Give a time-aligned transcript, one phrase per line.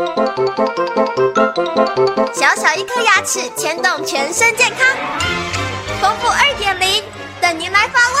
[0.00, 0.06] 小
[2.56, 4.78] 小一颗牙齿牵动全身健康，
[6.00, 7.02] 丰富二点零
[7.38, 8.18] 等您来发问。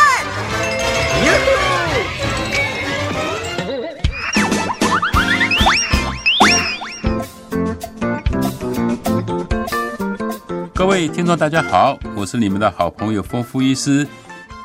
[10.74, 14.06] 各位听众，大家好，我是你们的好朋友丰富医师。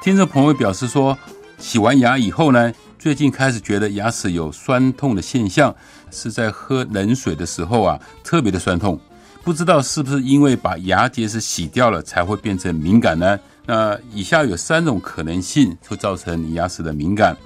[0.04, 1.18] 听众朋友表示说，
[1.58, 2.74] 洗完牙以后呢？
[3.06, 5.76] 最近开始觉得牙齿有酸痛的现象，
[6.10, 9.00] 是在喝冷水的时候啊，特别的酸痛。
[9.44, 13.40] 不知道是不是因为把牙结石洗掉了才会变成敏感呢？
[13.68, 17.38] 那以下有三种可能性会造成你牙齿的敏感。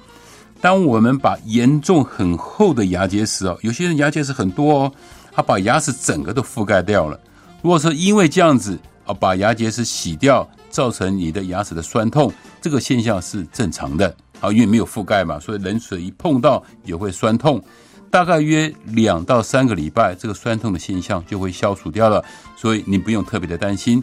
[0.62, 4.92] 当我们把严重很厚的牙结石哦，有些人牙结石很多哦，
[5.30, 7.20] 他把牙齿整个都覆盖掉了。
[7.60, 14.16] 如果说因为这样子啊，把牙结石洗掉，造成你的牙齿的酸痛，这个现象是正常的。
[14.40, 17.62] 啊，因为没有覆盖嘛，所以冷水一碰到也会酸痛，
[18.10, 22.24] 大概约两到三个礼拜，这个酸痛的现象就会消除掉了，
[22.56, 24.02] 所以你不用特别的担心。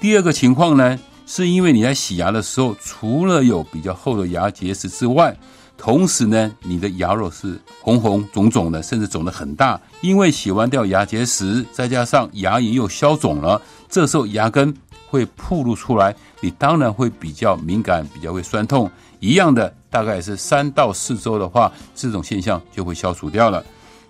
[0.00, 5.36] 第二个情况呢，是因为你在洗牙的时候，除了有比较厚的牙结石之外，
[5.80, 14.74] 同时呢，你的牙肉是红红肿肿的，甚至肿得很大，因为洗完掉牙结石，再加上牙龈又消肿了，这时候牙根
[15.08, 18.90] 会暴露出来，你当然会比较敏感，比较会酸痛。
[19.20, 23.64] 一样的，大概是三到四周的话，这种现象就会消除掉了。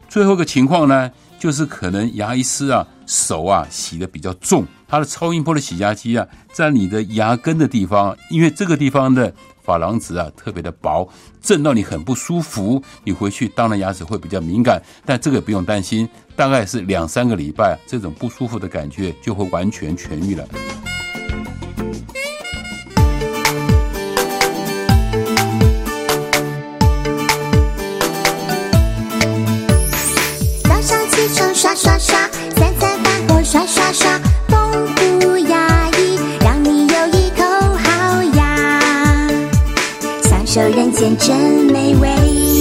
[0.08, 9.32] 最后一个情况呢，就是可能牙医师啊手啊洗的比较重，他的超音波的洗牙机啊在你的牙根的地方，因为这个地方的
[9.70, 11.08] 珐琅质啊特别的薄，
[11.40, 20.44] 震到你很不舒服，你回去当然牙齿会比较敏感，但这个不用担心，大概是两三个礼拜，这种不舒服的感觉就会完全痊愈了。
[30.64, 34.18] 早上起床刷刷刷，三餐饭后刷刷刷，
[34.48, 34.88] 丰
[35.20, 35.59] 富牙
[40.52, 41.36] 这人间真
[41.72, 42.59] 美味。